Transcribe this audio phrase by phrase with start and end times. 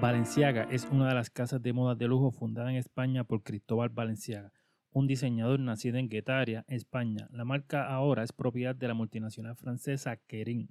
[0.00, 3.88] Balenciaga es una de las casas de moda de lujo fundada en España por Cristóbal
[3.88, 4.52] Balenciaga,
[4.92, 7.26] un diseñador nacido en Guetaria, España.
[7.32, 10.68] La marca ahora es propiedad de la multinacional francesa Kering.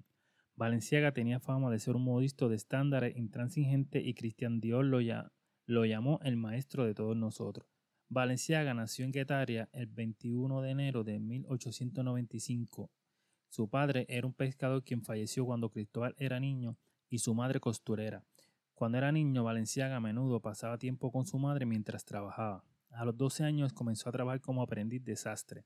[0.55, 4.99] Balenciaga tenía fama de ser un modisto de estándares intransigente y Christian Dior lo,
[5.65, 7.67] lo llamó el maestro de todos nosotros.
[8.07, 12.89] Balenciaga nació en Guetaria el 21 de enero de 1895.
[13.49, 16.77] Su padre era un pescador quien falleció cuando Cristóbal era niño
[17.09, 18.23] y su madre costurera.
[18.77, 22.63] Cuando era niño, Valenciaga a menudo pasaba tiempo con su madre mientras trabajaba.
[22.91, 25.63] A los 12 años comenzó a trabajar como aprendiz de sastre.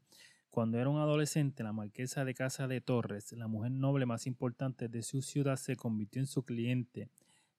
[0.50, 4.88] Cuando era un adolescente, la marquesa de Casa de Torres, la mujer noble más importante
[4.88, 7.10] de su ciudad, se convirtió en su cliente.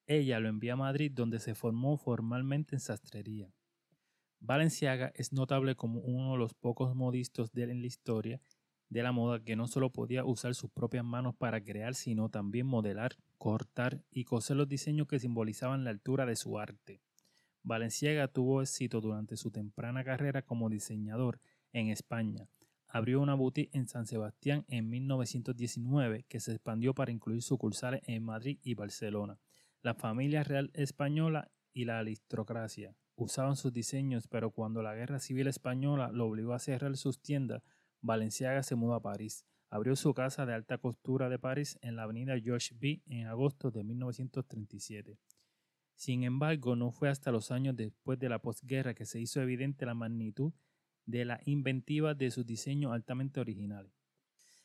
[0.06, 3.52] Ella lo envió a Madrid, donde se formó formalmente en sastrería.
[4.40, 8.40] Valenciaga es notable como uno de los pocos modistas de la historia
[8.92, 12.66] de la moda que no solo podía usar sus propias manos para crear, sino también
[12.66, 17.00] modelar, cortar y coser los diseños que simbolizaban la altura de su arte.
[17.62, 21.40] Valenciaga tuvo éxito durante su temprana carrera como diseñador
[21.72, 22.48] en España.
[22.86, 28.22] Abrió una boutique en San Sebastián en 1919 que se expandió para incluir sucursales en
[28.22, 29.38] Madrid y Barcelona.
[29.80, 35.46] La familia real española y la aristocracia usaban sus diseños, pero cuando la Guerra Civil
[35.46, 37.62] Española lo obligó a cerrar sus tiendas,
[38.02, 39.46] Valenciaga se mudó a París.
[39.70, 43.70] Abrió su casa de alta costura de París en la avenida George B en agosto
[43.70, 45.18] de 1937.
[45.94, 49.86] Sin embargo, no fue hasta los años después de la posguerra que se hizo evidente
[49.86, 50.52] la magnitud
[51.06, 53.92] de la inventiva de sus diseños altamente originales.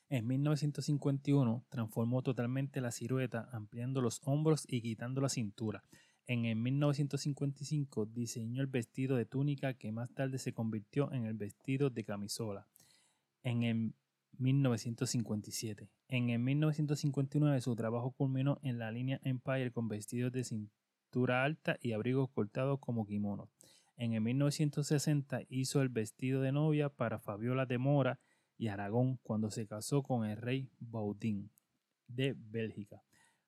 [0.10, 5.84] En 1951 transformó totalmente la silueta, ampliando los hombros y quitando la cintura.
[6.26, 11.92] En 1955 diseñó el vestido de túnica que más tarde se convirtió en el vestido
[11.92, 12.68] de camisola
[13.44, 13.94] en el
[14.40, 15.90] 1957.
[16.08, 21.78] En el 1959 su trabajo culminó en la línea Empire con vestidos de cintura alta
[21.82, 23.50] y abrigos cortados como kimono.
[23.96, 28.20] En el 1960 hizo el vestido de novia para Fabiola de Mora
[28.58, 31.52] y Aragón cuando se casó con el rey Baudin
[32.08, 33.04] de Bélgica.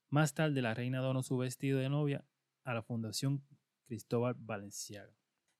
[0.09, 2.25] Más tarde la reina donó su vestido de novia
[2.63, 3.43] a la Fundación
[3.85, 5.18] Cristóbal Valenciaga.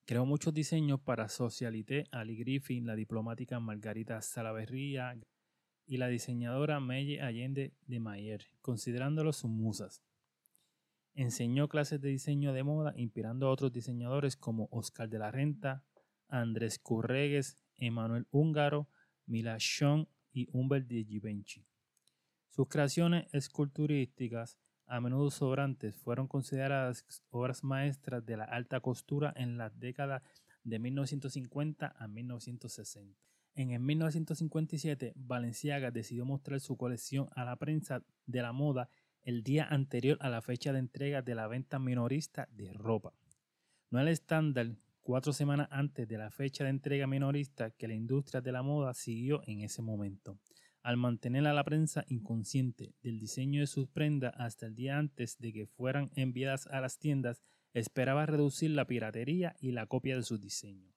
[0.10, 5.16] Creó muchos diseños para Socialité, Ali Griffin, la diplomática Margarita Salaverría
[5.86, 10.02] y la diseñadora Melle Allende de Mayer, considerándolos sus musas.
[11.14, 15.84] Enseñó clases de diseño de moda inspirando a otros diseñadores como Oscar de la Renta,
[16.28, 18.90] Andrés Curregues, Emanuel Húngaro,
[19.28, 21.68] Mila Schoen y Humbert de Givenchy.
[22.48, 24.58] Sus creaciones esculturísticas
[24.90, 30.24] a menudo sobrantes, fueron consideradas obras maestras de la alta costura en las décadas
[30.64, 33.18] de 1950 a 1960.
[33.56, 38.90] En el 1957, Balenciaga decidió mostrar su colección a la prensa de la moda
[39.22, 43.14] el día anterior a la fecha de entrega de la venta minorista de ropa.
[43.92, 48.42] No el estándar cuatro semanas antes de la fecha de entrega minorista que la industria
[48.42, 50.38] de la moda siguió en ese momento
[50.82, 55.38] al mantener a la prensa inconsciente del diseño de sus prendas hasta el día antes
[55.40, 57.42] de que fueran enviadas a las tiendas,
[57.74, 60.94] esperaba reducir la piratería y la copia de sus diseños.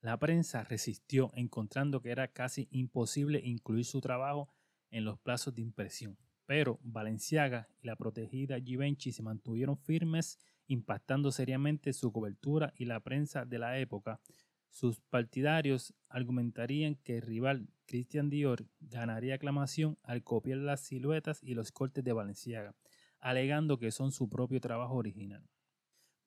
[0.00, 4.48] La prensa resistió, encontrando que era casi imposible incluir su trabajo
[4.90, 6.16] en los plazos de impresión.
[6.46, 13.00] Pero Valenciaga y la protegida Givenchy se mantuvieron firmes, impactando seriamente su cobertura y la
[13.00, 14.20] prensa de la época,
[14.68, 21.54] sus partidarios argumentarían que el rival Christian Dior ganaría aclamación al copiar las siluetas y
[21.54, 22.74] los cortes de Valenciaga,
[23.18, 25.48] alegando que son su propio trabajo original.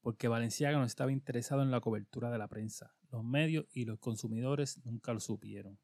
[0.02, 4.00] Porque Valenciaga no estaba interesado en la cobertura de la prensa, los medios y los
[4.00, 5.80] consumidores nunca lo supieron.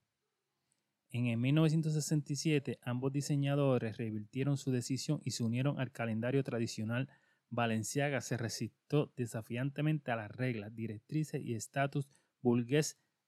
[1.10, 7.10] En el 1967, ambos diseñadores revirtieron su decisión y se unieron al calendario tradicional.
[7.50, 12.10] Valenciaga se resistió desafiantemente a las reglas, directrices y estatus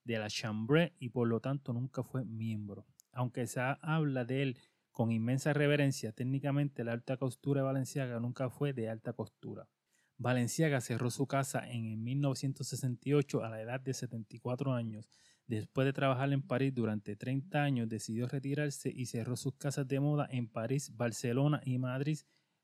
[0.04, 2.86] de la Chambre y por lo tanto nunca fue miembro.
[3.12, 4.58] Aunque se habla de él
[4.90, 9.68] con inmensa reverencia, técnicamente la alta costura de Valenciaga nunca fue de alta costura.
[10.16, 15.08] Valenciaga cerró su casa en 1968 a la edad de 74 años.
[15.46, 20.00] Después de trabajar en París durante 30 años, decidió retirarse y cerró sus casas de
[20.00, 22.18] moda en París, Barcelona y Madrid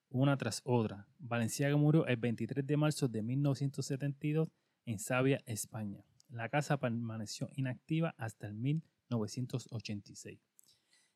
[0.08, 1.06] una tras otra.
[1.18, 4.48] Valenciaga murió el 23 de marzo de 1972
[4.84, 6.04] en Sabia, España.
[6.28, 10.40] La casa permaneció inactiva hasta el 1986.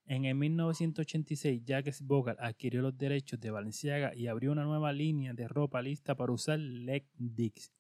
[0.07, 5.35] En el 1986, Jacques Bogal adquirió los derechos de Valenciaga y abrió una nueva línea
[5.35, 7.73] de ropa lista para usar Leg Dix.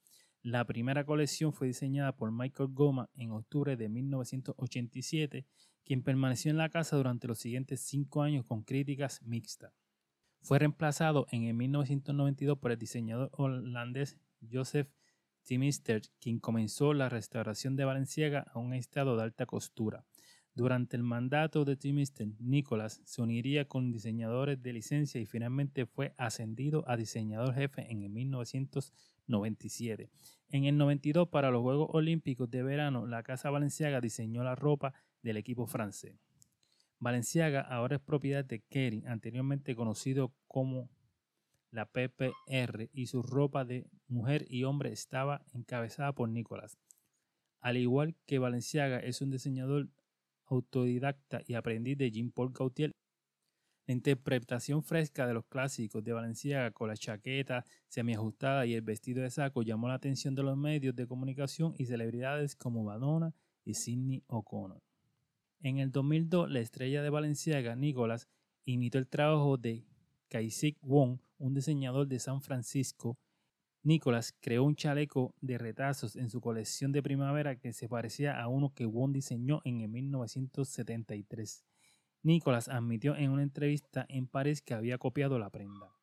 [0.43, 5.47] La primera colección fue diseñada por Michael Goma en octubre de 1987,
[5.85, 9.73] quien permaneció en la casa durante los siguientes cinco años con críticas mixtas.
[10.41, 14.19] Fue reemplazado en 1992 por el diseñador holandés
[14.51, 14.89] Joseph
[15.45, 20.05] Timister, quien comenzó la restauración de Valenciaga a un estado de alta costura.
[20.55, 26.15] Durante el mandato de Timister, Nicolás se uniría con diseñadores de licencia y finalmente fue
[26.19, 30.11] ascendido a diseñador jefe en 1997.
[30.49, 34.93] En el 92, para los Juegos Olímpicos de Verano, la Casa Valenciaga diseñó la ropa
[35.23, 36.17] del equipo francés.
[36.99, 40.91] Valenciaga ahora es propiedad de Kering, anteriormente conocido como
[41.71, 46.79] la PPR, y su ropa de mujer y hombre estaba encabezada por Nicolás.
[47.61, 49.89] Al igual que Valenciaga es un diseñador
[50.47, 52.93] autodidacta y aprendiz de Jean-Paul Gaultier,
[53.87, 59.23] la interpretación fresca de los clásicos de Valenciaga con la chaqueta semiajustada y el vestido
[59.23, 63.35] de saco llamó la atención de los medios de comunicación y celebridades como Madonna
[63.65, 64.81] y Sidney O'Connor.
[65.63, 68.29] En el 2002, la estrella de Valenciaga, Nicolás,
[68.65, 69.85] imitó el trabajo de
[70.29, 73.19] Kaisik Wong, un diseñador de San Francisco.
[73.83, 78.47] Nicolás creó un chaleco de retazos en su colección de primavera que se parecía a
[78.47, 81.65] uno que Wong diseñó en 1973.
[82.23, 85.97] Nicolás admitió en una entrevista en París que había copiado la prenda.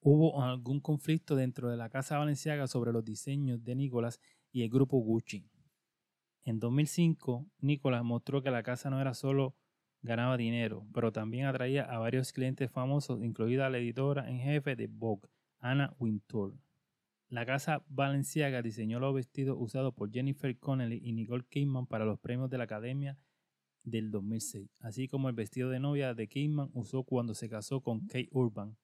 [0.00, 4.18] Hubo algún conflicto dentro de la Casa Valenciaga sobre los diseños de Nicolás
[4.50, 5.46] y el grupo Gucci.
[6.44, 9.54] En 2005, Nicolás mostró que la casa no era solo
[10.02, 14.88] ganaba dinero, pero también atraía a varios clientes famosos, incluida la editora en jefe de
[14.88, 15.28] Vogue,
[15.58, 16.54] Anna Wintour.
[17.28, 22.18] La casa Valenciaga diseñó los vestidos usados por Jennifer Connelly y Nicole Kidman para los
[22.18, 23.16] premios de la Academia
[23.84, 28.06] del 2006, así como el vestido de novia de Kidman usó cuando se casó con
[28.06, 28.76] Kate Urban.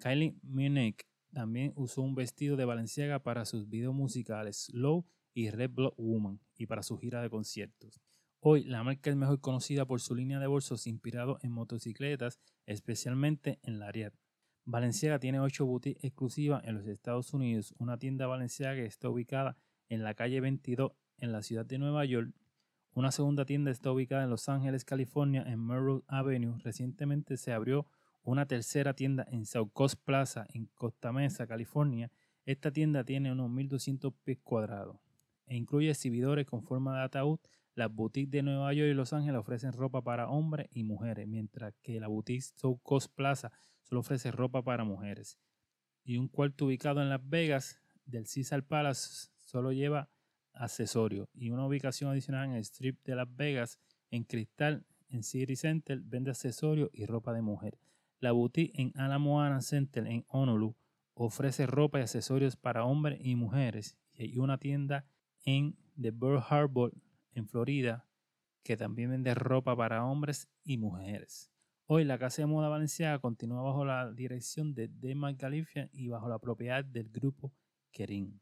[0.00, 0.98] Kylie Minogue
[1.32, 5.04] también usó un vestido de Valenciaga para sus videos musicales Slow
[5.34, 8.00] y Red Blood Woman y para su gira de conciertos.
[8.40, 13.58] Hoy la marca es mejor conocida por su línea de bolsos inspirado en motocicletas, especialmente
[13.62, 14.14] en la Ariat.
[14.64, 17.74] Valenciaga tiene 8 boutiques exclusivas en los Estados Unidos.
[17.78, 19.56] Una tienda Valenciaga está ubicada
[19.88, 22.32] en la calle 22 en la ciudad de Nueva York.
[22.92, 26.58] Una segunda tienda está ubicada en Los Ángeles, California, en Merrill Avenue.
[26.62, 27.86] Recientemente se abrió
[28.22, 32.12] una tercera tienda en South Coast Plaza, en Costa Mesa, California.
[32.44, 34.96] Esta tienda tiene unos 1.200 pies cuadrados
[35.46, 37.40] e incluye exhibidores con forma de ataúd.
[37.78, 41.72] Las boutiques de Nueva York y Los Ángeles ofrecen ropa para hombres y mujeres, mientras
[41.80, 43.52] que la boutique South Coast Plaza
[43.84, 45.38] solo ofrece ropa para mujeres.
[46.02, 50.10] Y un cuarto ubicado en Las Vegas del Caesar Palace solo lleva
[50.54, 51.28] accesorios.
[51.32, 53.78] Y una ubicación adicional en el Strip de Las Vegas,
[54.10, 57.78] en Cristal, en City Center, vende accesorios y ropa de mujer.
[58.18, 60.74] La boutique en Alamoana Center en Honolulu
[61.14, 63.96] ofrece ropa y accesorios para hombres y mujeres.
[64.14, 65.04] Y hay una tienda
[65.44, 66.92] en The Bird Harbor,
[67.32, 68.06] en Florida,
[68.62, 71.50] que también vende ropa para hombres y mujeres.
[71.86, 76.28] Hoy la Casa de Moda Valenciaga continúa bajo la dirección de Dema Galicia y bajo
[76.28, 77.52] la propiedad del grupo
[77.90, 78.40] Kerin.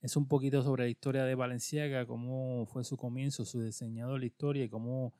[0.00, 4.26] Es un poquito sobre la historia de Valenciaga, cómo fue su comienzo, su diseñador, la
[4.26, 5.14] historia y cómo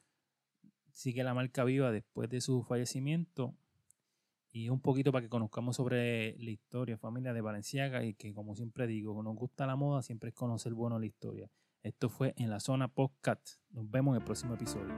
[0.90, 3.54] sigue la marca viva después de su fallecimiento
[4.50, 8.54] y un poquito para que conozcamos sobre la historia, familia de Valenciaga y que como
[8.54, 11.50] siempre digo, nos gusta la moda, siempre es conocer bueno la historia.
[11.82, 13.56] Esto fue en la zona podcast.
[13.70, 14.94] Nos vemos en el próximo episodio.